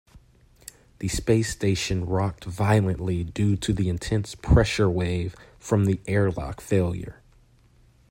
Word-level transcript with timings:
The 0.97 1.09
space 1.09 1.51
station 1.51 2.07
rocked 2.07 2.45
violently 2.45 3.23
due 3.23 3.55
to 3.57 3.71
the 3.71 3.87
intense 3.87 4.33
pressure 4.33 4.89
wave 4.89 5.35
from 5.59 5.85
the 5.85 5.99
airlock 6.07 6.59
failure. 6.59 7.21